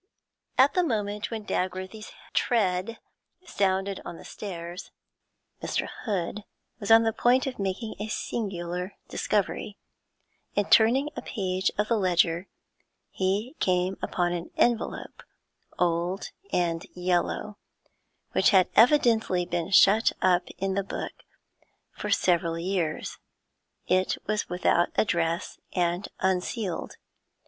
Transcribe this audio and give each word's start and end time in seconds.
At 0.57 0.73
the 0.73 0.81
moment 0.83 1.29
when 1.29 1.45
Dagworthy's 1.45 2.11
tread 2.33 2.97
sounded 3.45 4.01
on 4.03 4.17
the 4.17 4.25
stairs, 4.25 4.89
Mr. 5.61 5.87
Hood 6.05 6.43
was 6.79 6.89
on 6.89 7.03
the 7.03 7.13
point 7.13 7.45
of 7.45 7.59
making 7.59 7.93
a 7.99 8.07
singular 8.07 8.93
discovery. 9.09 9.77
In 10.55 10.67
turning 10.71 11.11
a 11.15 11.21
page 11.21 11.69
of 11.77 11.87
the 11.89 11.97
ledger, 11.97 12.47
he 13.11 13.55
came 13.59 13.95
upon 14.01 14.33
an 14.33 14.49
envelope, 14.57 15.21
old 15.77 16.31
and 16.51 16.83
yellow, 16.95 17.59
which 18.31 18.49
had 18.49 18.69
evidently 18.75 19.45
been 19.45 19.69
shut 19.69 20.13
up 20.19 20.49
in 20.57 20.73
the 20.73 20.81
hook 20.89 21.13
for 21.95 22.09
several 22.09 22.57
years; 22.57 23.19
it 23.85 24.17
was 24.25 24.49
without 24.49 24.89
address 24.95 25.59
and 25.73 26.07
unsealed. 26.21 26.95